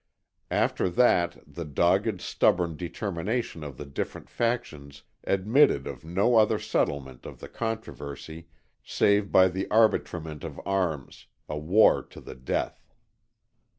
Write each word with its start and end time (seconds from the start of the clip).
After 0.49 0.89
that 0.89 1.37
the 1.45 1.63
dogged, 1.63 2.21
stubborn 2.21 2.75
determination 2.75 3.63
of 3.63 3.77
the 3.77 3.85
different 3.85 4.31
factions 4.31 5.03
admitted 5.25 5.85
of 5.85 6.03
no 6.03 6.37
other 6.37 6.57
settlement 6.57 7.23
of 7.27 7.39
the 7.39 7.47
controversy 7.47 8.47
save 8.83 9.31
by 9.31 9.47
the 9.47 9.69
arbitrament 9.69 10.43
of 10.43 10.59
arms, 10.65 11.27
a 11.47 11.59
war 11.59 12.01
to 12.01 12.19
the 12.19 12.33
death. 12.33 12.89